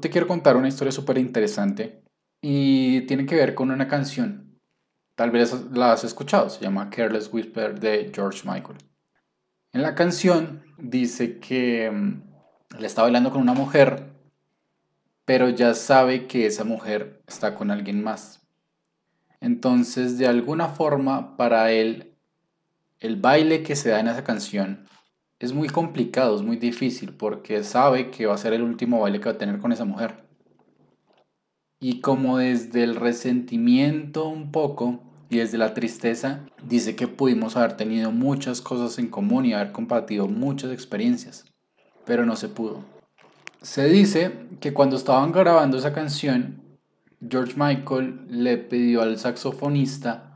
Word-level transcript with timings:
Te 0.00 0.10
quiero 0.10 0.26
contar 0.26 0.56
una 0.56 0.68
historia 0.68 0.92
súper 0.92 1.18
interesante 1.18 2.02
y 2.40 3.02
tiene 3.02 3.26
que 3.26 3.36
ver 3.36 3.54
con 3.54 3.70
una 3.70 3.88
canción. 3.88 4.58
Tal 5.14 5.30
vez 5.30 5.54
la 5.72 5.92
has 5.92 6.04
escuchado, 6.04 6.50
se 6.50 6.60
llama 6.60 6.90
Careless 6.90 7.32
Whisper 7.32 7.78
de 7.78 8.10
George 8.14 8.42
Michael. 8.44 8.78
En 9.72 9.82
la 9.82 9.94
canción 9.94 10.64
dice 10.78 11.38
que 11.38 11.90
mm, 11.90 12.78
le 12.78 12.86
está 12.86 13.02
bailando 13.02 13.30
con 13.30 13.40
una 13.40 13.54
mujer, 13.54 14.12
pero 15.24 15.48
ya 15.48 15.74
sabe 15.74 16.26
que 16.26 16.46
esa 16.46 16.64
mujer 16.64 17.22
está 17.26 17.54
con 17.54 17.70
alguien 17.70 18.02
más. 18.02 18.46
Entonces, 19.40 20.18
de 20.18 20.26
alguna 20.26 20.68
forma, 20.68 21.36
para 21.36 21.70
él, 21.70 22.14
el 23.00 23.16
baile 23.16 23.62
que 23.62 23.76
se 23.76 23.90
da 23.90 24.00
en 24.00 24.08
esa 24.08 24.24
canción 24.24 24.86
es 25.44 25.52
muy 25.52 25.68
complicado, 25.68 26.36
es 26.36 26.42
muy 26.42 26.56
difícil, 26.56 27.12
porque 27.12 27.62
sabe 27.62 28.10
que 28.10 28.26
va 28.26 28.34
a 28.34 28.38
ser 28.38 28.54
el 28.54 28.62
último 28.62 29.00
baile 29.00 29.20
que 29.20 29.26
va 29.26 29.32
a 29.32 29.38
tener 29.38 29.58
con 29.58 29.72
esa 29.72 29.84
mujer. 29.84 30.24
Y 31.80 32.00
como 32.00 32.38
desde 32.38 32.82
el 32.82 32.96
resentimiento 32.96 34.26
un 34.26 34.50
poco 34.50 35.00
y 35.28 35.38
desde 35.38 35.58
la 35.58 35.74
tristeza, 35.74 36.46
dice 36.66 36.96
que 36.96 37.08
pudimos 37.08 37.56
haber 37.56 37.76
tenido 37.76 38.10
muchas 38.10 38.62
cosas 38.62 38.98
en 38.98 39.08
común 39.08 39.44
y 39.44 39.52
haber 39.52 39.72
compartido 39.72 40.28
muchas 40.28 40.72
experiencias, 40.72 41.44
pero 42.06 42.24
no 42.24 42.36
se 42.36 42.48
pudo. 42.48 42.84
Se 43.60 43.86
dice 43.88 44.46
que 44.60 44.72
cuando 44.72 44.96
estaban 44.96 45.32
grabando 45.32 45.76
esa 45.76 45.92
canción, 45.92 46.62
George 47.26 47.54
Michael 47.56 48.26
le 48.28 48.56
pidió 48.56 49.02
al 49.02 49.18
saxofonista 49.18 50.33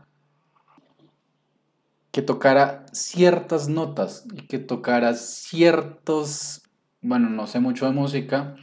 que 2.19 2.23
tocara 2.23 2.85
ciertas 2.91 3.69
notas 3.69 4.27
y 4.33 4.49
que 4.49 4.59
tocara 4.59 5.15
ciertos, 5.15 6.65
bueno, 7.01 7.31
no 7.31 7.47
sé 7.47 7.61
mucho 7.61 7.87
de 7.87 7.93
música, 7.93 8.57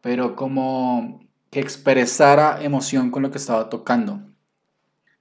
pero 0.00 0.34
como 0.34 1.20
que 1.52 1.60
expresara 1.60 2.60
emoción 2.60 3.12
con 3.12 3.22
lo 3.22 3.30
que 3.30 3.38
estaba 3.38 3.68
tocando. 3.68 4.22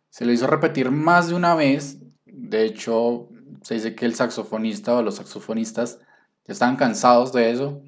Se 0.09 0.25
le 0.25 0.33
hizo 0.33 0.47
repetir 0.47 0.89
más 0.89 1.27
de 1.27 1.35
una 1.35 1.53
vez, 1.53 1.99
de 2.25 2.65
hecho 2.65 3.29
se 3.61 3.75
dice 3.75 3.93
que 3.93 4.05
el 4.05 4.15
saxofonista 4.15 4.95
o 4.95 5.03
los 5.03 5.17
saxofonistas 5.17 5.99
ya 6.47 6.53
estaban 6.53 6.77
cansados 6.77 7.31
de 7.31 7.51
eso, 7.51 7.83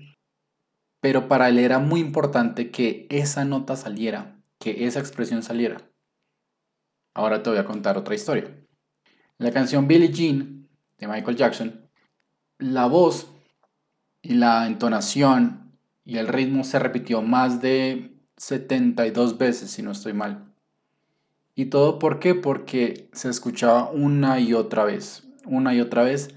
pero 1.00 1.28
para 1.28 1.50
él 1.50 1.58
era 1.58 1.80
muy 1.80 2.00
importante 2.00 2.70
que 2.70 3.08
esa 3.10 3.44
nota 3.44 3.76
saliera, 3.76 4.40
que 4.60 4.86
esa 4.86 5.00
expresión 5.00 5.42
saliera. 5.42 5.90
Ahora 7.16 7.42
te 7.42 7.50
voy 7.50 7.58
a 7.58 7.66
contar 7.66 7.98
otra 7.98 8.14
historia 8.14 8.56
la 9.44 9.52
canción 9.52 9.90
Billie 9.90 10.12
Jean 10.12 10.70
de 10.98 11.08
Michael 11.08 11.36
Jackson, 11.36 11.82
la 12.60 12.86
voz 12.86 13.28
y 14.22 14.36
la 14.36 14.66
entonación 14.68 15.74
y 16.06 16.18
el 16.18 16.30
ritmo 16.30 16.64
se 16.64 16.80
repitió 16.80 17.22
más 17.22 17.62
de 17.62 18.16
72 18.38 19.38
veces, 19.38 19.70
si 19.70 19.82
no 19.82 19.92
estoy 19.92 20.14
mal. 20.14 20.46
¿Y 21.56 21.66
todo 21.66 22.00
por 22.00 22.20
qué? 22.20 22.36
Porque 22.36 23.10
se 23.12 23.30
escuchaba 23.30 23.92
una 23.92 24.40
y 24.40 24.54
otra 24.54 24.86
vez, 24.86 25.28
una 25.46 25.76
y 25.76 25.82
otra 25.82 26.04
vez, 26.04 26.34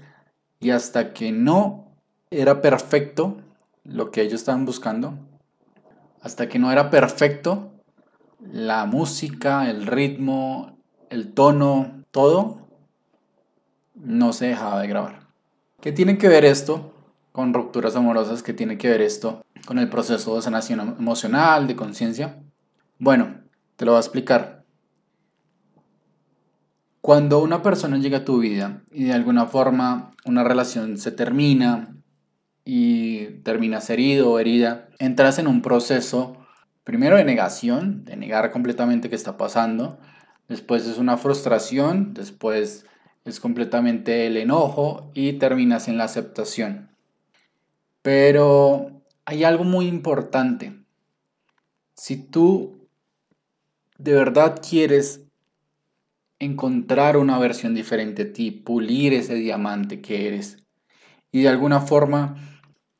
y 0.59 0.71
hasta 0.71 1.13
que 1.13 1.31
no 1.31 1.87
era 2.29 2.61
perfecto 2.61 3.37
lo 3.85 4.11
que 4.11 4.21
ellos 4.21 4.41
estaban 4.41 4.65
buscando, 4.65 5.17
hasta 6.21 6.49
que 6.49 6.59
no 6.59 6.73
era 6.73 6.89
perfecto 6.89 7.71
la 8.41 8.85
música, 8.85 9.69
el 9.69 9.87
ritmo, 9.87 10.77
el 11.09 11.33
tono, 11.33 12.03
todo, 12.11 12.66
no 13.97 14.33
se 14.33 14.47
dejaba 14.47 14.81
de 14.81 14.87
grabar. 14.87 15.27
¿Qué 15.81 15.91
tiene 15.91 16.17
que 16.17 16.27
ver 16.27 16.45
esto 16.45 16.93
con 17.31 17.53
rupturas 17.53 17.95
amorosas? 17.95 18.43
¿Qué 18.43 18.53
tiene 18.53 18.77
que 18.77 18.89
ver 18.89 19.01
esto 19.01 19.43
con 19.65 19.79
el 19.79 19.89
proceso 19.89 20.35
de 20.35 20.41
sanación 20.41 20.79
emocional, 20.79 21.67
de 21.67 21.75
conciencia? 21.75 22.41
Bueno, 22.99 23.41
te 23.75 23.85
lo 23.85 23.91
voy 23.91 23.97
a 23.97 24.01
explicar. 24.01 24.65
Cuando 27.01 27.39
una 27.39 27.61
persona 27.61 27.97
llega 27.97 28.19
a 28.19 28.25
tu 28.25 28.39
vida 28.39 28.81
y 28.91 29.05
de 29.05 29.13
alguna 29.13 29.45
forma 29.45 30.11
una 30.25 30.43
relación 30.43 30.97
se 30.97 31.11
termina 31.11 31.95
y 32.65 33.27
terminas 33.43 33.89
herido 33.89 34.31
o 34.31 34.39
herida, 34.39 34.89
entras 34.99 35.39
en 35.39 35.47
un 35.47 35.61
proceso 35.61 36.37
primero 36.83 37.17
de 37.17 37.23
negación, 37.23 38.03
de 38.03 38.17
negar 38.17 38.51
completamente 38.51 39.09
qué 39.09 39.15
está 39.15 39.37
pasando, 39.37 39.99
después 40.49 40.85
es 40.85 40.97
una 40.97 41.17
frustración, 41.17 42.13
después 42.13 42.85
es 43.29 43.39
completamente 43.39 44.27
el 44.27 44.37
enojo 44.37 45.11
y 45.13 45.33
terminas 45.33 45.87
en 45.87 45.97
la 45.97 46.05
aceptación. 46.05 46.89
Pero 48.01 49.01
hay 49.25 49.43
algo 49.43 49.63
muy 49.63 49.87
importante. 49.87 50.73
Si 51.95 52.17
tú 52.17 52.87
de 53.97 54.13
verdad 54.13 54.61
quieres 54.67 55.23
encontrar 56.39 57.17
una 57.17 57.39
versión 57.39 57.73
diferente 57.73 58.25
de 58.25 58.31
ti, 58.31 58.51
pulir 58.51 59.13
ese 59.13 59.35
diamante 59.35 60.01
que 60.01 60.27
eres 60.27 60.57
y 61.31 61.41
de 61.41 61.49
alguna 61.49 61.81
forma 61.81 62.37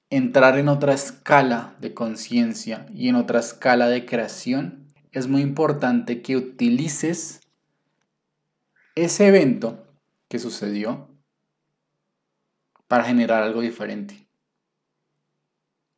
entrar 0.09 0.57
en 0.57 0.69
otra 0.69 0.93
escala 0.93 1.75
de 1.79 1.93
conciencia 1.93 2.87
y 2.93 3.09
en 3.09 3.15
otra 3.15 3.39
escala 3.39 3.87
de 3.87 4.05
creación, 4.05 4.87
es 5.11 5.27
muy 5.27 5.41
importante 5.41 6.21
que 6.21 6.35
utilices 6.35 7.41
ese 8.95 9.27
evento 9.27 9.86
que 10.27 10.39
sucedió 10.39 11.09
para 12.87 13.03
generar 13.03 13.43
algo 13.43 13.61
diferente, 13.61 14.27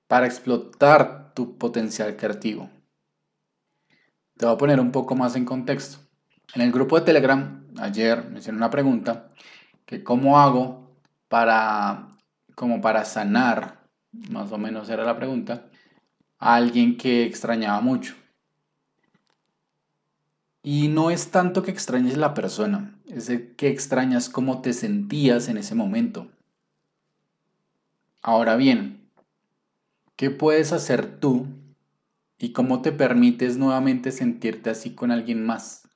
para 0.07 0.25
explotar 0.25 1.34
tu 1.34 1.57
potencial 1.57 2.16
creativo. 2.16 2.69
Te 4.38 4.45
voy 4.45 4.56
a 4.56 4.57
poner 4.57 4.79
un 4.79 4.91
poco 4.91 5.16
más 5.16 5.35
en 5.35 5.45
contexto. 5.45 6.00
En 6.56 6.62
el 6.62 6.72
grupo 6.72 7.00
de 7.00 7.06
Telegram, 7.06 7.68
ayer 7.78 8.25
me 8.29 8.39
hicieron 8.39 8.57
una 8.57 8.69
pregunta, 8.69 9.29
que 9.85 10.03
cómo 10.03 10.39
hago 10.39 10.95
para, 11.28 12.09
como 12.56 12.81
para 12.81 13.06
sanar, 13.06 13.88
más 14.29 14.51
o 14.51 14.57
menos 14.57 14.89
era 14.89 15.03
la 15.03 15.16
pregunta, 15.16 15.69
a 16.39 16.56
alguien 16.56 16.97
que 16.97 17.25
extrañaba 17.25 17.81
mucho. 17.81 18.16
Y 20.61 20.89
no 20.89 21.09
es 21.09 21.31
tanto 21.31 21.63
que 21.63 21.71
extrañes 21.71 22.17
la 22.17 22.33
persona, 22.33 22.99
es 23.07 23.31
que 23.55 23.69
extrañas 23.69 24.29
cómo 24.29 24.61
te 24.61 24.73
sentías 24.73 25.47
en 25.47 25.57
ese 25.57 25.73
momento. 25.73 26.29
Ahora 28.21 28.57
bien, 28.57 29.09
¿qué 30.17 30.29
puedes 30.29 30.73
hacer 30.73 31.19
tú 31.19 31.47
y 32.37 32.51
cómo 32.51 32.81
te 32.81 32.91
permites 32.91 33.57
nuevamente 33.57 34.11
sentirte 34.11 34.69
así 34.69 34.93
con 34.93 35.11
alguien 35.11 35.45
más? 35.45 35.87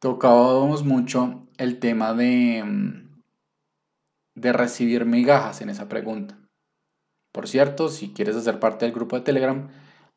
Tocábamos 0.00 0.84
mucho 0.84 1.46
el 1.58 1.78
tema 1.78 2.14
de, 2.14 2.64
mm, 2.64 3.22
de 4.34 4.52
recibir 4.52 5.04
migajas 5.04 5.60
en 5.60 5.70
esa 5.70 5.88
pregunta. 5.88 6.36
Por 7.30 7.46
cierto, 7.46 7.88
si 7.88 8.12
quieres 8.12 8.34
hacer 8.34 8.58
parte 8.58 8.84
del 8.84 8.94
grupo 8.94 9.14
de 9.14 9.22
Telegram, 9.22 9.68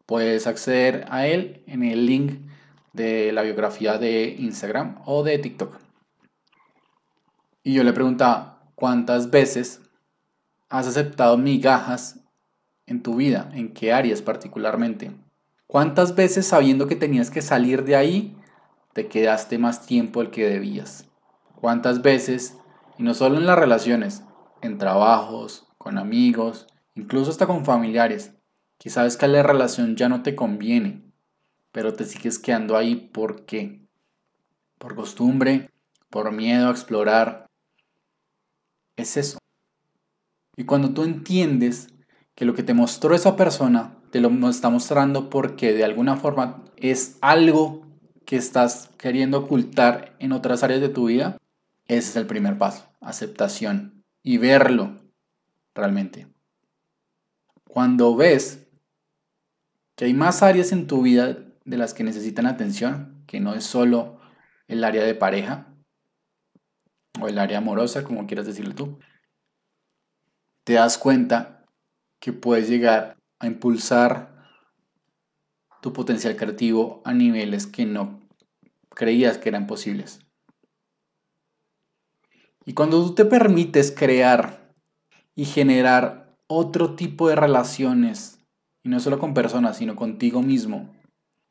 puedes 0.08 0.48
acceder 0.48 1.06
a 1.10 1.28
él 1.28 1.64
en 1.68 1.84
el 1.84 2.08
link 2.08 2.40
de 2.96 3.32
la 3.32 3.42
biografía 3.42 3.98
de 3.98 4.36
Instagram 4.40 5.02
o 5.06 5.24
de 5.24 5.38
TikTok. 5.38 5.78
Y 7.64 7.74
yo 7.74 7.84
le 7.84 7.94
preguntaba, 7.94 8.70
¿cuántas 8.76 9.32
veces 9.32 9.82
has 10.70 10.88
aceptado 10.88 11.38
migajas 11.38 12.20
en 12.86 13.02
tu 13.02 13.16
vida? 13.16 13.50
¿En 13.54 13.74
qué 13.74 13.92
áreas 13.92 14.22
particularmente? 14.22 15.12
¿Cuántas 15.68 16.16
veces 16.16 16.46
sabiendo 16.46 16.88
que 16.88 16.96
tenías 16.96 17.32
que 17.32 17.42
salir 17.42 17.84
de 17.84 17.96
ahí, 17.96 18.38
te 18.94 19.08
quedaste 19.08 19.58
más 19.58 19.86
tiempo 19.86 20.22
del 20.22 20.32
que 20.32 20.48
debías? 20.48 21.10
¿Cuántas 21.56 22.02
veces, 22.02 22.58
y 22.98 23.04
no 23.04 23.14
solo 23.14 23.38
en 23.38 23.48
las 23.48 23.58
relaciones, 23.58 24.24
en 24.62 24.78
trabajos, 24.78 25.68
con 25.78 25.98
amigos, 25.98 26.68
incluso 26.94 27.32
hasta 27.32 27.48
con 27.48 27.66
familiares, 27.66 28.34
que 28.78 28.90
sabes 28.90 29.18
que 29.18 29.28
la 29.28 29.42
relación 29.42 29.96
ya 29.96 30.10
no 30.10 30.22
te 30.22 30.36
conviene, 30.36 31.05
pero 31.76 31.94
te 31.94 32.06
sigues 32.06 32.40
quedando 32.40 32.78
ahí 32.78 32.96
¿por 32.96 33.46
qué? 33.46 33.86
Por 34.78 34.96
costumbre, 34.96 35.70
por 36.10 36.32
miedo 36.32 36.70
a 36.70 36.72
explorar. 36.72 37.48
Es 38.96 39.18
eso. 39.18 39.40
Y 40.56 40.64
cuando 40.64 40.94
tú 40.94 41.04
entiendes 41.04 41.90
que 42.34 42.46
lo 42.46 42.54
que 42.54 42.64
te 42.64 42.74
mostró 42.74 43.14
esa 43.14 43.36
persona 43.36 43.98
te 44.10 44.22
lo 44.22 44.30
está 44.50 44.70
mostrando 44.70 45.30
porque 45.30 45.74
de 45.74 45.84
alguna 45.84 46.16
forma 46.16 46.64
es 46.78 47.18
algo 47.20 47.86
que 48.26 48.38
estás 48.38 48.90
queriendo 48.98 49.40
ocultar 49.40 50.16
en 50.20 50.32
otras 50.32 50.64
áreas 50.64 50.80
de 50.80 50.88
tu 50.88 51.08
vida, 51.08 51.36
ese 51.88 52.12
es 52.12 52.16
el 52.16 52.26
primer 52.26 52.58
paso, 52.58 52.86
aceptación 53.02 54.06
y 54.24 54.38
verlo 54.38 55.02
realmente. 55.74 56.30
Cuando 57.68 58.16
ves 58.16 58.66
que 59.98 60.06
hay 60.06 60.14
más 60.14 60.42
áreas 60.42 60.72
en 60.72 60.88
tu 60.88 61.02
vida 61.02 61.45
de 61.66 61.78
las 61.78 61.94
que 61.94 62.04
necesitan 62.04 62.46
atención, 62.46 63.24
que 63.28 63.40
no 63.40 63.54
es 63.54 63.64
solo 63.64 64.20
el 64.68 64.84
área 64.84 65.04
de 65.04 65.16
pareja 65.16 65.68
o 67.20 67.28
el 67.28 67.40
área 67.40 67.58
amorosa, 67.58 68.04
como 68.04 68.28
quieras 68.28 68.46
decirlo 68.46 68.76
tú, 68.76 69.00
te 70.64 70.74
das 70.74 70.98
cuenta 70.98 71.66
que 72.20 72.34
puedes 72.34 72.70
llegar 72.70 73.18
a 73.40 73.48
impulsar 73.48 74.36
tu 75.82 75.94
potencial 75.94 76.36
creativo 76.36 77.02
a 77.06 77.14
niveles 77.14 77.68
que 77.68 77.86
no 77.86 78.20
creías 78.90 79.38
que 79.38 79.50
eran 79.50 79.68
posibles. 79.68 80.22
Y 82.66 82.74
cuando 82.74 83.06
tú 83.06 83.14
te 83.14 83.26
permites 83.26 83.92
crear 83.92 84.74
y 85.36 85.46
generar 85.46 86.36
otro 86.48 86.96
tipo 86.96 87.30
de 87.30 87.36
relaciones, 87.36 88.40
y 88.84 88.90
no 88.90 89.00
solo 89.00 89.20
con 89.20 89.34
personas, 89.34 89.78
sino 89.78 89.96
contigo 89.96 90.42
mismo, 90.42 90.95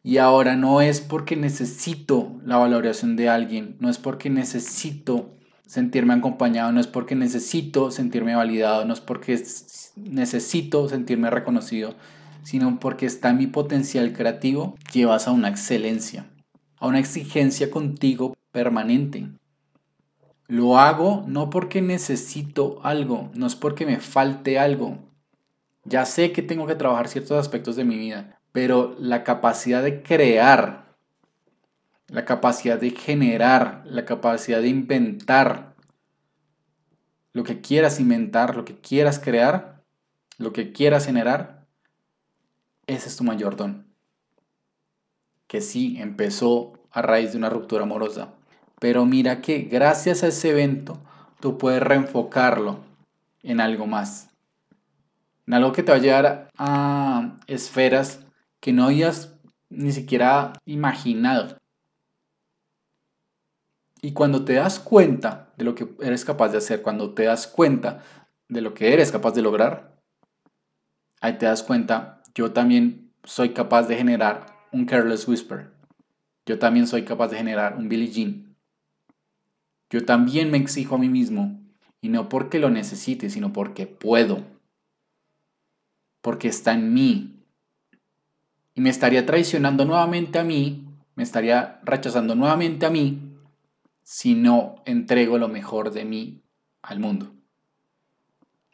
y 0.07 0.19
ahora 0.19 0.55
no 0.55 0.83
es 0.83 1.01
porque 1.01 1.35
necesito 1.35 2.39
la 2.45 2.59
valoración 2.59 3.17
de 3.17 3.31
alguien, 3.31 3.77
no 3.81 3.89
es 3.89 3.97
porque 3.97 4.29
necesito 4.29 5.35
sentirme 5.67 6.13
acompañado, 6.13 6.73
no 6.73 6.81
es 6.81 6.87
porque 6.87 7.15
necesito 7.15 7.91
sentirme 7.91 8.37
validado, 8.37 8.85
no 8.85 8.93
es 8.93 9.01
porque 9.01 9.43
necesito 9.97 10.91
sentirme 10.91 11.31
reconocido, 11.31 11.95
sino 12.43 12.79
porque 12.81 13.07
está 13.07 13.33
mi 13.33 13.47
potencial 13.47 14.13
creativo, 14.13 14.75
llevas 14.93 15.27
a 15.27 15.33
una 15.33 15.49
excelencia, 15.49 16.31
a 16.77 16.87
una 16.87 16.99
exigencia 16.99 17.71
contigo 17.71 18.37
permanente. 18.53 19.31
Lo 20.49 20.79
hago 20.79 21.25
no 21.27 21.49
porque 21.49 21.81
necesito 21.81 22.79
algo, 22.83 23.31
no 23.33 23.47
es 23.47 23.57
porque 23.57 23.87
me 23.87 24.01
falte 24.01 24.59
algo. 24.59 24.99
Ya 25.85 26.05
sé 26.05 26.31
que 26.31 26.43
tengo 26.43 26.67
que 26.67 26.75
trabajar 26.75 27.09
ciertos 27.09 27.39
aspectos 27.39 27.77
de 27.77 27.85
mi 27.85 27.97
vida, 27.97 28.39
pero 28.55 28.95
la 29.01 29.25
capacidad 29.25 29.83
de 29.83 30.05
crear, 30.05 30.95
la 32.07 32.25
capacidad 32.25 32.79
de 32.79 32.91
generar, 32.91 33.83
la 33.85 34.05
capacidad 34.05 34.61
de 34.61 34.69
inventar, 34.69 35.75
lo 37.33 37.43
que 37.43 37.61
quieras 37.61 37.99
inventar, 37.99 38.55
lo 38.55 38.65
que 38.65 38.77
quieras 38.77 39.19
crear, 39.19 39.83
lo 40.39 40.53
que 40.53 40.71
quieras 40.71 41.05
generar, 41.05 41.67
ese 42.87 43.09
es 43.09 43.17
tu 43.17 43.25
mayor 43.25 43.57
don. 43.57 43.93
Que 45.49 45.61
sí, 45.61 45.97
empezó 45.99 46.75
a 46.93 47.03
raíz 47.03 47.33
de 47.33 47.39
una 47.39 47.51
ruptura 47.51 47.83
amorosa, 47.83 48.35
pero 48.79 49.05
mira 49.05 49.41
que 49.41 49.63
gracias 49.63 50.23
a 50.23 50.29
ese 50.29 50.51
evento 50.51 51.03
tú 51.41 51.59
puedes 51.59 51.83
reenfocarlo 51.83 52.85
en 53.43 53.61
algo 53.61 53.89
más. 53.89 54.31
En 55.49 55.55
algo 55.55 55.73
que 55.73 55.83
te 55.83 55.91
va 55.91 55.99
a 55.99 56.01
llevar 56.01 56.51
a 56.57 57.37
esferas 57.49 58.24
que 58.65 58.73
no 58.73 58.87
hayas 58.87 59.37
ni 59.69 59.93
siquiera 59.93 60.55
imaginado. 60.65 61.59
Y 64.01 64.15
cuando 64.15 64.47
te 64.47 64.55
das 64.55 64.81
cuenta 64.81 65.53
de 65.59 65.65
lo 65.65 65.75
que 65.75 65.95
eres 66.01 66.25
capaz 66.25 66.49
de 66.49 66.57
hacer, 66.57 66.81
cuando 66.81 67.13
te 67.13 67.25
das 67.25 67.47
cuenta 67.47 68.03
de 68.49 68.63
lo 68.63 68.73
que 68.73 68.95
eres 68.95 69.13
capaz 69.13 69.33
de 69.33 69.43
lograr, 69.43 70.01
ahí 71.21 71.37
te 71.37 71.45
das 71.45 71.63
cuenta, 71.63 72.23
yo 72.35 72.55
también 72.55 73.13
soy 73.23 73.51
capaz 73.51 73.83
de 73.83 73.97
generar 73.97 74.47
un 74.73 74.87
Careless 74.87 75.29
Whisper. 75.29 75.71
Yo 76.47 76.59
también 76.59 76.87
soy 76.87 77.05
capaz 77.05 77.29
de 77.29 77.37
generar 77.37 77.77
un 77.77 77.91
Billie 77.91 78.11
Jean. 78.11 78.57
Yo 79.91 80.07
también 80.07 80.51
me 80.51 80.57
exijo 80.57 80.95
a 80.95 80.99
mí 80.99 81.11
mismo, 81.11 81.61
y 82.01 82.09
no 82.09 82.31
porque 82.31 82.59
lo 82.59 82.71
necesite, 82.71 83.29
sino 83.29 83.53
porque 83.53 83.87
puedo. 83.87 84.43
Porque 86.23 86.49
está 86.49 86.73
en 86.73 86.95
mí, 86.95 87.44
y 88.75 88.81
me 88.81 88.91
estaría 88.91 89.25
traicionando 89.25 89.85
nuevamente 89.85 90.39
a 90.39 90.45
mí, 90.45 90.87
me 91.15 91.23
estaría 91.23 91.81
rechazando 91.85 92.35
nuevamente 92.35 92.87
a 92.87 92.91
mí 92.91 93.35
si 94.03 94.35
no 94.35 94.83
entrego 94.85 95.39
lo 95.39 95.49
mejor 95.49 95.93
de 95.93 96.05
mí 96.05 96.43
al 96.83 96.99
mundo. 96.99 97.33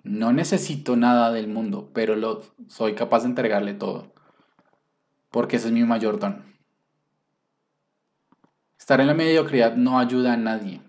No 0.02 0.32
necesito 0.32 0.96
nada 0.96 1.30
del 1.30 1.46
mundo, 1.48 1.90
pero 1.92 2.16
lo, 2.16 2.42
soy 2.68 2.94
capaz 2.94 3.20
de 3.20 3.28
entregarle 3.28 3.74
todo, 3.74 4.12
porque 5.30 5.56
ese 5.56 5.68
es 5.68 5.72
mi 5.72 5.84
mayor 5.84 6.18
don. 6.18 6.44
Estar 8.78 9.00
en 9.00 9.08
la 9.08 9.14
mediocridad 9.14 9.76
no 9.76 9.98
ayuda 9.98 10.32
a 10.32 10.36
nadie. 10.38 10.80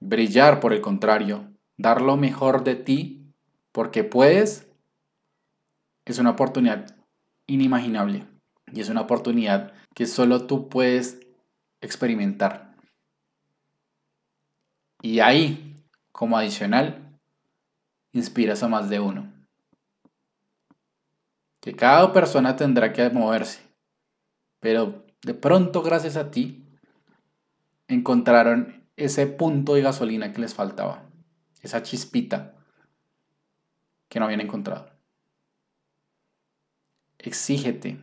Brillar, 0.00 0.58
por 0.58 0.72
el 0.72 0.80
contrario, 0.80 1.48
dar 1.76 2.00
lo 2.00 2.16
mejor 2.16 2.64
de 2.64 2.76
ti, 2.76 3.32
porque 3.70 4.04
puedes, 4.04 4.66
es 6.04 6.18
una 6.18 6.30
oportunidad 6.30 6.94
inimaginable 7.46 8.26
y 8.72 8.80
es 8.80 8.88
una 8.88 9.02
oportunidad 9.02 9.72
que 9.94 10.06
solo 10.06 10.46
tú 10.46 10.68
puedes 10.68 11.20
experimentar. 11.80 12.74
Y 15.02 15.20
ahí, 15.20 15.76
como 16.12 16.36
adicional, 16.36 17.18
inspiras 18.12 18.62
a 18.62 18.68
más 18.68 18.88
de 18.88 19.00
uno. 19.00 19.32
Que 21.60 21.74
cada 21.74 22.12
persona 22.12 22.56
tendrá 22.56 22.92
que 22.92 23.08
moverse, 23.10 23.60
pero 24.60 25.04
de 25.22 25.34
pronto 25.34 25.82
gracias 25.82 26.16
a 26.16 26.30
ti 26.30 26.66
encontraron 27.88 28.82
ese 28.96 29.26
punto 29.26 29.74
de 29.74 29.82
gasolina 29.82 30.32
que 30.32 30.40
les 30.40 30.54
faltaba, 30.54 31.02
esa 31.62 31.82
chispita 31.82 32.54
que 34.08 34.18
no 34.18 34.26
habían 34.26 34.42
encontrado 34.42 34.93
exígete. 37.28 37.98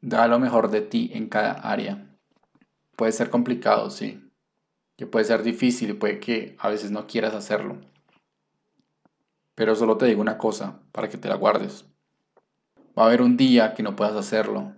Da 0.00 0.26
lo 0.28 0.38
mejor 0.38 0.70
de 0.70 0.80
ti 0.80 1.10
en 1.14 1.28
cada 1.28 1.52
área. 1.52 2.16
Puede 2.96 3.12
ser 3.12 3.30
complicado, 3.30 3.90
sí. 3.90 4.30
Que 4.96 5.06
puede 5.06 5.24
ser 5.24 5.42
difícil 5.42 5.90
y 5.90 5.94
puede 5.94 6.20
que 6.20 6.56
a 6.58 6.68
veces 6.68 6.90
no 6.90 7.06
quieras 7.06 7.34
hacerlo. 7.34 7.78
Pero 9.54 9.74
solo 9.74 9.96
te 9.96 10.06
digo 10.06 10.20
una 10.20 10.38
cosa 10.38 10.80
para 10.92 11.08
que 11.08 11.18
te 11.18 11.28
la 11.28 11.34
guardes. 11.34 11.84
Va 12.98 13.04
a 13.04 13.06
haber 13.06 13.22
un 13.22 13.36
día 13.36 13.74
que 13.74 13.82
no 13.82 13.96
puedas 13.96 14.14
hacerlo. 14.14 14.74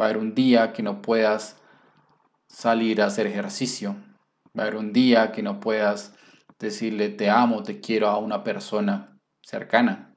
Va 0.00 0.06
a 0.06 0.08
haber 0.08 0.18
un 0.18 0.34
día 0.34 0.72
que 0.72 0.82
no 0.82 1.02
puedas 1.02 1.60
salir 2.48 3.00
a 3.00 3.06
hacer 3.06 3.26
ejercicio. 3.26 3.96
Va 4.56 4.62
a 4.62 4.66
haber 4.66 4.76
un 4.76 4.92
día 4.92 5.32
que 5.32 5.42
no 5.42 5.60
puedas 5.60 6.14
decirle 6.58 7.08
te 7.08 7.30
amo, 7.30 7.62
te 7.62 7.80
quiero 7.80 8.08
a 8.08 8.18
una 8.18 8.44
persona 8.44 9.18
cercana. 9.42 10.13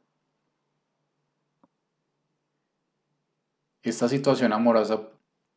Esta 3.89 4.09
situación 4.09 4.53
amorosa 4.53 5.01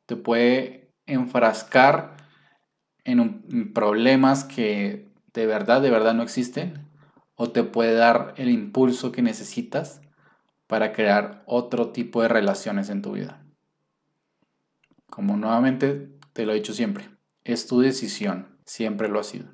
te 0.06 0.16
puede 0.16 0.90
enfrascar 1.06 2.16
en, 3.04 3.72
problemas 3.72 4.44
que 4.44 5.08
de 5.32 5.46
verdad, 5.46 5.80
de 5.80 5.90
verdad 5.90 6.14
no 6.14 6.22
existen, 6.22 6.86
o 7.34 7.50
te 7.50 7.62
puede 7.62 7.94
dar 7.94 8.34
el 8.36 8.50
impulso 8.50 9.12
que 9.12 9.22
necesitas 9.22 10.00
para 10.66 10.92
crear 10.92 11.42
otro 11.46 11.90
tipo 11.90 12.22
de 12.22 12.28
relaciones 12.28 12.90
en 12.90 13.02
tu 13.02 13.12
vida. 13.12 13.42
Como 15.08 15.36
nuevamente 15.36 16.10
te 16.32 16.44
lo 16.44 16.52
he 16.52 16.56
dicho 16.56 16.74
siempre, 16.74 17.08
es 17.44 17.66
tu 17.66 17.80
decisión, 17.80 18.58
siempre 18.64 19.08
lo 19.08 19.18
ha 19.18 19.24
sido. 19.24 19.46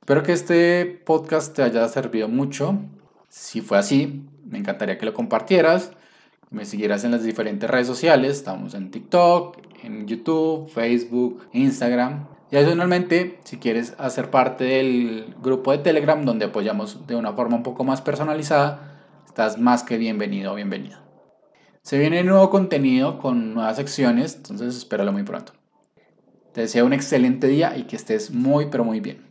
Espero 0.00 0.22
que 0.22 0.32
este 0.32 0.84
podcast 1.04 1.54
te 1.54 1.62
haya 1.62 1.88
servido 1.88 2.28
mucho. 2.28 2.78
Si 3.28 3.60
fue 3.60 3.78
así, 3.78 4.26
me 4.44 4.58
encantaría 4.58 4.98
que 4.98 5.06
lo 5.06 5.14
compartieras 5.14 5.92
me 6.50 6.64
siguieras 6.64 7.04
en 7.04 7.10
las 7.10 7.22
diferentes 7.22 7.68
redes 7.68 7.86
sociales. 7.86 8.36
Estamos 8.36 8.74
en 8.74 8.90
TikTok, 8.90 9.58
en 9.82 10.06
YouTube, 10.06 10.68
Facebook, 10.68 11.42
Instagram. 11.52 12.26
Y 12.50 12.56
adicionalmente, 12.56 13.40
si 13.44 13.58
quieres 13.58 13.94
hacer 13.98 14.30
parte 14.30 14.64
del 14.64 15.34
grupo 15.42 15.72
de 15.72 15.78
Telegram 15.78 16.24
donde 16.24 16.46
apoyamos 16.46 17.06
de 17.06 17.16
una 17.16 17.32
forma 17.32 17.56
un 17.56 17.62
poco 17.62 17.82
más 17.82 18.00
personalizada, 18.00 19.02
estás 19.26 19.58
más 19.58 19.82
que 19.82 19.98
bienvenido 19.98 20.52
o 20.52 20.54
bienvenida. 20.54 21.02
Se 21.82 21.98
viene 21.98 22.22
nuevo 22.22 22.50
contenido 22.50 23.18
con 23.18 23.54
nuevas 23.54 23.76
secciones, 23.76 24.36
entonces 24.36 24.76
espéralo 24.76 25.12
muy 25.12 25.24
pronto. 25.24 25.52
Te 26.52 26.62
deseo 26.62 26.86
un 26.86 26.92
excelente 26.92 27.48
día 27.48 27.76
y 27.76 27.84
que 27.84 27.96
estés 27.96 28.30
muy 28.30 28.66
pero 28.66 28.84
muy 28.84 29.00
bien. 29.00 29.25